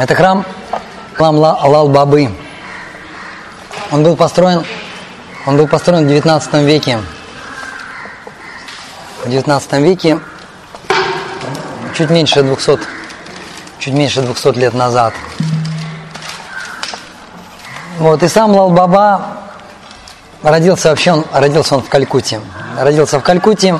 Это 0.00 0.14
храм, 0.14 0.46
храм 1.12 1.36
Лал-Бабы. 1.36 2.34
Он 3.90 4.02
был 4.02 4.16
построен, 4.16 4.64
он 5.44 5.58
был 5.58 5.68
построен 5.68 6.06
в 6.06 6.08
19 6.08 6.54
веке. 6.62 7.00
В 9.22 9.28
19 9.28 9.72
веке, 9.74 10.18
чуть 11.94 12.08
меньше 12.08 12.42
200, 12.42 12.78
чуть 13.78 13.92
меньше 13.92 14.22
200 14.22 14.58
лет 14.58 14.72
назад. 14.72 15.12
Вот, 17.98 18.22
и 18.22 18.28
сам 18.28 18.52
Лал-Баба 18.52 19.36
родился 20.42 20.88
вообще, 20.88 21.12
он, 21.12 21.26
родился 21.30 21.74
он 21.74 21.82
в 21.82 21.90
Калькутте. 21.90 22.40
Родился 22.78 23.20
в 23.20 23.22
Калькутте 23.22 23.78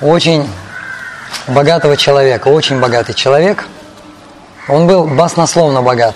очень 0.00 0.48
богатого 1.48 1.98
человека, 1.98 2.48
очень 2.48 2.80
богатый 2.80 3.12
человек. 3.12 3.66
Он 4.68 4.86
был 4.86 5.06
баснословно 5.06 5.82
богат. 5.82 6.14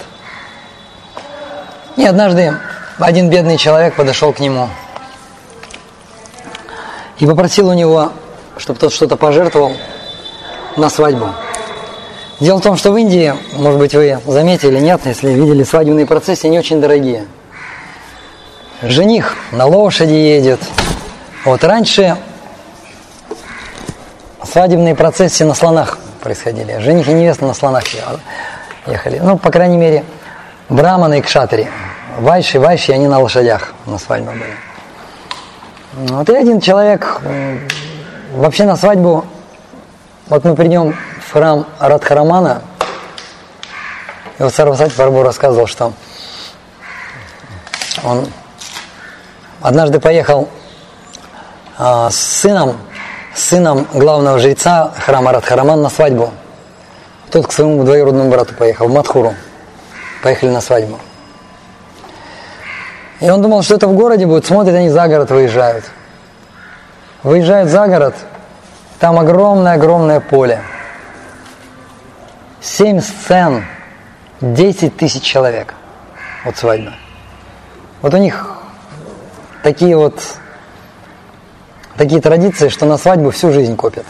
И 1.97 2.05
однажды 2.05 2.55
один 2.99 3.29
бедный 3.29 3.57
человек 3.57 3.95
подошел 3.95 4.33
к 4.33 4.39
нему 4.39 4.69
и 7.19 7.27
попросил 7.27 7.69
у 7.69 7.73
него, 7.73 8.13
чтобы 8.57 8.79
тот 8.79 8.93
что-то 8.93 9.17
пожертвовал 9.17 9.73
на 10.77 10.89
свадьбу. 10.91 11.29
Дело 12.39 12.59
в 12.59 12.63
том, 12.63 12.77
что 12.77 12.93
в 12.93 12.97
Индии, 12.97 13.35
может 13.55 13.79
быть, 13.79 13.95
вы 13.95 14.21
заметили, 14.27 14.79
нет, 14.79 15.01
если 15.07 15.31
видели 15.31 15.65
свадебные 15.65 16.07
процессы, 16.07 16.49
не 16.49 16.59
очень 16.59 16.81
дорогие. 16.81 17.27
Жених 18.83 19.37
на 19.53 19.67
лошади 19.67 20.13
едет. 20.13 20.61
Вот 21.45 21.65
раньше 21.65 22.17
свадебные 24.45 24.95
процессы 24.95 25.45
на 25.47 25.55
слонах 25.55 25.99
происходили. 26.27 26.79
Жених 26.81 27.07
и 27.07 27.13
невеста 27.13 27.45
на 27.47 27.55
слонах 27.55 27.85
ехали. 28.85 29.21
Ну, 29.21 29.39
по 29.39 29.53
крайней 29.53 29.77
мере, 29.77 30.05
браманы 30.69 31.21
и 31.21 31.23
кшатри. 31.23 31.69
Вайши, 32.19 32.59
вайши, 32.59 32.91
они 32.91 33.07
на 33.07 33.21
лошадях 33.21 33.75
на 33.87 33.97
свадьбу 33.97 34.33
были. 34.33 34.57
Вот 35.93 36.29
и 36.29 36.35
один 36.35 36.61
человек 36.61 37.21
вообще 38.33 38.65
на 38.65 38.75
свадьбу, 38.75 39.25
вот 40.27 40.43
мы 40.43 40.57
придем 40.57 40.97
в 41.25 41.33
храм 41.33 41.65
Радхарамана, 41.79 42.63
и 44.41 44.43
вот 44.43 44.53
Сарвасати 44.53 44.97
Парбу 44.97 45.23
рассказывал, 45.23 45.69
что 45.69 45.93
он 48.03 48.27
однажды 49.61 50.01
поехал 50.01 50.49
а, 51.79 52.11
с 52.11 52.17
сыном, 52.17 52.77
сыном 53.39 53.87
главного 53.93 54.39
жреца 54.39 54.93
храма 54.99 55.33
Радхараман 55.33 55.83
на 55.83 55.91
свадьбу. 55.91 56.33
Тот 57.31 57.47
к 57.47 57.53
своему 57.53 57.85
двоюродному 57.85 58.31
брату 58.31 58.55
поехал, 58.55 58.89
в 58.89 58.93
Мадхуру. 58.93 59.35
Поехали 60.23 60.51
на 60.51 60.61
свадьбу. 60.61 60.99
И 63.21 63.29
он 63.31 63.43
думал, 63.43 63.63
что 63.63 63.75
это 63.75 63.89
в 63.89 63.95
городе 63.95 64.27
будет, 64.27 64.47
смотрит, 64.47 64.75
они 64.75 64.89
за 64.89 65.09
город 65.09 65.31
выезжают. 65.31 65.85
Выезжают 67.23 67.71
за 67.71 67.87
город, 67.89 68.15
там 69.01 69.19
огромное-огромное 69.19 70.21
поле. 70.21 70.63
Семь 72.61 73.01
сцен, 73.01 73.65
десять 74.41 74.97
тысяч 74.97 75.23
человек. 75.23 75.75
Вот 76.45 76.57
свадьба. 76.57 76.93
Вот 78.03 78.15
у 78.15 78.19
них 78.19 78.47
такие 79.63 79.97
вот 79.97 80.21
такие 81.97 82.21
традиции, 82.21 82.69
что 82.69 82.87
на 82.87 82.97
свадьбу 82.97 83.31
всю 83.31 83.53
жизнь 83.53 83.77
копят. 83.77 84.05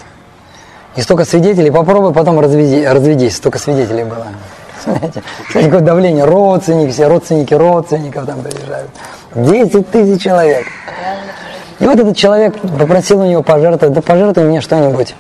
И 0.97 1.03
столько 1.03 1.25
свидетелей, 1.25 1.71
попробуй 1.71 2.13
потом 2.13 2.41
разведи, 2.41 2.87
разведись, 2.87 3.37
столько 3.37 3.59
свидетелей 3.59 4.05
было. 4.05 4.27
Смотрите, 4.83 5.23
какое 5.53 5.81
давление, 5.81 6.25
родственники, 6.25 6.91
все 6.91 7.07
родственники 7.07 7.55
родственников 7.55 8.27
там 8.27 8.43
приезжают. 8.43 8.91
10 9.35 9.91
тысяч 9.91 10.23
человек. 10.23 10.67
И 11.79 11.85
вот 11.85 11.99
этот 11.99 12.17
человек 12.17 12.59
попросил 12.79 13.21
у 13.21 13.27
него 13.27 13.43
пожертвовать, 13.43 13.95
да 13.95 14.01
пожертвуй 14.01 14.45
мне 14.45 14.61
что-нибудь. 14.61 15.15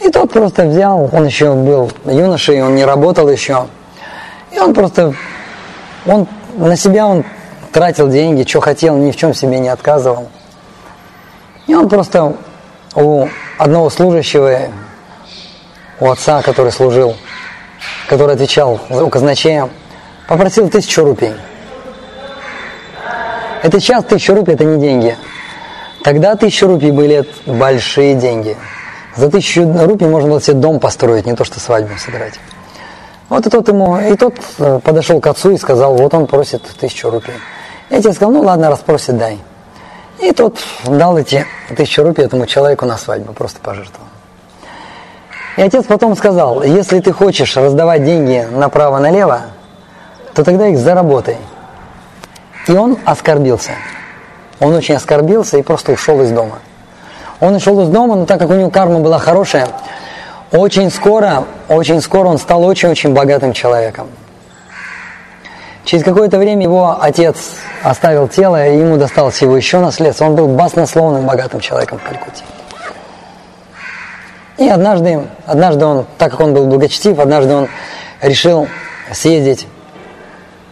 И 0.00 0.10
тот 0.10 0.30
просто 0.32 0.66
взял, 0.66 1.08
он 1.12 1.24
еще 1.24 1.54
был 1.54 1.90
юношей, 2.04 2.62
он 2.62 2.74
не 2.74 2.84
работал 2.84 3.30
еще. 3.30 3.66
И 4.50 4.58
он 4.58 4.74
просто, 4.74 5.14
он 6.06 6.26
на 6.56 6.76
себя 6.76 7.06
он 7.06 7.24
тратил 7.72 8.08
деньги, 8.08 8.46
что 8.46 8.60
хотел, 8.60 8.96
ни 8.96 9.10
в 9.10 9.16
чем 9.16 9.32
себе 9.32 9.58
не 9.58 9.68
отказывал. 9.68 10.28
И 11.66 11.74
он 11.74 11.88
просто 11.88 12.36
у 12.94 13.28
одного 13.58 13.90
служащего, 13.90 14.70
у 16.00 16.10
отца, 16.10 16.42
который 16.42 16.72
служил 16.72 17.16
который 18.08 18.34
отвечал 18.34 18.80
у 18.90 19.08
казначея, 19.08 19.68
попросил 20.28 20.68
тысячу 20.68 21.04
рупий. 21.04 21.32
Это 23.62 23.80
сейчас 23.80 24.04
тысяча 24.04 24.34
рупий, 24.34 24.54
это 24.54 24.64
не 24.64 24.80
деньги. 24.80 25.16
Тогда 26.02 26.34
тысяча 26.34 26.66
рупий 26.66 26.90
были 26.90 27.24
большие 27.46 28.14
деньги. 28.14 28.56
За 29.14 29.30
тысячу 29.30 29.62
рупий 29.62 30.06
можно 30.06 30.30
было 30.30 30.40
себе 30.40 30.54
дом 30.54 30.80
построить, 30.80 31.26
не 31.26 31.34
то 31.34 31.44
что 31.44 31.60
свадьбу 31.60 31.96
сыграть. 31.98 32.34
Вот 33.28 33.46
и 33.46 33.50
тот 33.50 33.68
ему, 33.68 33.98
и 33.98 34.14
тот 34.16 34.34
э, 34.58 34.80
подошел 34.82 35.20
к 35.20 35.26
отцу 35.26 35.52
и 35.52 35.56
сказал, 35.56 35.96
вот 35.96 36.12
он 36.12 36.26
просит 36.26 36.62
тысячу 36.78 37.08
рупий. 37.08 37.32
И 37.88 37.94
отец 37.94 38.16
сказал, 38.16 38.32
ну 38.32 38.42
ладно, 38.42 38.68
раз 38.68 38.80
просит, 38.80 39.16
дай. 39.16 39.38
И 40.22 40.30
тот 40.30 40.56
дал 40.86 41.18
эти 41.18 41.44
тысячу 41.76 42.04
рупий 42.04 42.22
этому 42.22 42.46
человеку 42.46 42.86
на 42.86 42.96
свадьбу, 42.96 43.32
просто 43.32 43.58
пожертвовал. 43.58 44.06
И 45.56 45.62
отец 45.62 45.84
потом 45.84 46.16
сказал, 46.16 46.62
если 46.62 47.00
ты 47.00 47.12
хочешь 47.12 47.56
раздавать 47.56 48.04
деньги 48.04 48.46
направо-налево, 48.52 49.42
то 50.32 50.44
тогда 50.44 50.68
их 50.68 50.78
заработай. 50.78 51.38
И 52.68 52.72
он 52.72 52.98
оскорбился. 53.04 53.72
Он 54.60 54.72
очень 54.76 54.94
оскорбился 54.94 55.58
и 55.58 55.62
просто 55.62 55.90
ушел 55.90 56.22
из 56.22 56.30
дома. 56.30 56.60
Он 57.40 57.56
ушел 57.56 57.80
из 57.82 57.88
дома, 57.88 58.14
но 58.14 58.24
так 58.24 58.38
как 58.38 58.48
у 58.48 58.54
него 58.54 58.70
карма 58.70 59.00
была 59.00 59.18
хорошая, 59.18 59.66
очень 60.52 60.92
скоро, 60.92 61.46
очень 61.68 62.00
скоро 62.00 62.28
он 62.28 62.38
стал 62.38 62.62
очень-очень 62.62 63.12
богатым 63.12 63.52
человеком. 63.52 64.06
Через 65.84 66.04
какое-то 66.04 66.38
время 66.38 66.62
его 66.62 66.96
отец 67.00 67.56
оставил 67.82 68.28
тело, 68.28 68.66
и 68.66 68.78
ему 68.78 68.96
досталось 68.96 69.42
его 69.42 69.56
еще 69.56 69.80
наследство. 69.80 70.26
Он 70.26 70.36
был 70.36 70.48
баснословным 70.48 71.26
богатым 71.26 71.60
человеком 71.60 71.98
в 71.98 72.02
Калькутте. 72.04 72.44
И 74.58 74.68
однажды, 74.68 75.26
однажды 75.44 75.84
он, 75.84 76.06
так 76.18 76.30
как 76.30 76.40
он 76.40 76.54
был 76.54 76.66
благочтив, 76.66 77.18
однажды 77.18 77.54
он 77.54 77.68
решил 78.20 78.68
съездить, 79.12 79.66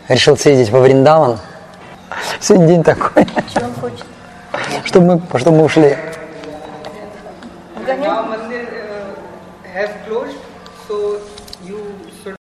решил 0.08 0.36
съездить 0.36 0.70
во 0.70 0.80
Вриндаван. 0.80 1.38
Сегодня 2.40 2.68
день 2.68 2.84
такой. 2.84 3.26
Чтобы 4.84 5.06
мы, 5.06 5.38
чтобы 5.38 5.58
мы 5.58 5.64
ушли. 5.64 5.96
So 10.90 11.19